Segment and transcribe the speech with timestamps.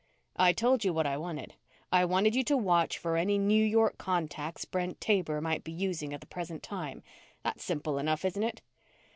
[0.35, 1.53] "I told you what I wanted.
[1.91, 6.11] I wanted you to watch for any New York contacts Brent Taber might be using
[6.11, 7.03] at the present time.
[7.43, 8.61] That's simple enough, isn't it?"